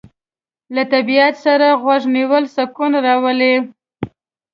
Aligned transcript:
له 0.75 0.83
طبیعت 0.93 1.35
سره 1.45 1.67
غوږ 1.81 2.03
نیول 2.15 2.43
سکون 2.55 2.91
راولي. 3.05 3.55